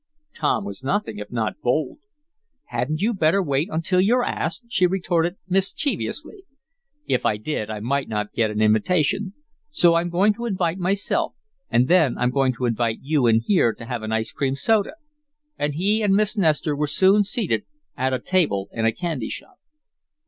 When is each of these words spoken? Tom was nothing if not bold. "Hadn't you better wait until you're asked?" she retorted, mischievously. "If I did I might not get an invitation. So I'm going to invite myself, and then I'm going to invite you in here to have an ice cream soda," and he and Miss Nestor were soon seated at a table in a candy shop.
Tom 0.35 0.65
was 0.65 0.83
nothing 0.83 1.19
if 1.19 1.31
not 1.31 1.61
bold. 1.61 1.99
"Hadn't 2.69 3.03
you 3.03 3.13
better 3.13 3.39
wait 3.43 3.69
until 3.71 4.01
you're 4.01 4.23
asked?" 4.23 4.63
she 4.67 4.87
retorted, 4.87 5.35
mischievously. 5.47 6.43
"If 7.05 7.23
I 7.23 7.37
did 7.37 7.69
I 7.69 7.81
might 7.81 8.07
not 8.09 8.33
get 8.33 8.49
an 8.49 8.63
invitation. 8.63 9.35
So 9.69 9.93
I'm 9.93 10.09
going 10.09 10.33
to 10.33 10.47
invite 10.47 10.79
myself, 10.79 11.35
and 11.69 11.87
then 11.87 12.17
I'm 12.17 12.31
going 12.31 12.53
to 12.53 12.65
invite 12.65 12.97
you 13.03 13.27
in 13.27 13.41
here 13.41 13.73
to 13.75 13.85
have 13.85 14.01
an 14.01 14.11
ice 14.11 14.31
cream 14.31 14.55
soda," 14.55 14.93
and 15.59 15.75
he 15.75 16.01
and 16.01 16.15
Miss 16.15 16.35
Nestor 16.35 16.75
were 16.75 16.87
soon 16.87 17.23
seated 17.23 17.65
at 17.95 18.11
a 18.11 18.17
table 18.17 18.69
in 18.71 18.85
a 18.87 18.91
candy 18.91 19.29
shop. 19.29 19.59